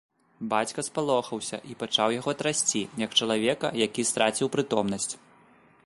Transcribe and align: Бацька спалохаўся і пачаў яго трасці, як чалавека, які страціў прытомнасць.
Бацька 0.53 0.83
спалохаўся 0.87 1.59
і 1.73 1.77
пачаў 1.83 2.09
яго 2.19 2.31
трасці, 2.41 2.81
як 3.05 3.11
чалавека, 3.21 3.67
які 3.85 4.09
страціў 4.13 4.47
прытомнасць. 4.57 5.13